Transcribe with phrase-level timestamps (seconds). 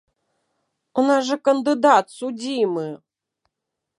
[1.01, 2.87] У нас жа кандыдат судзімы!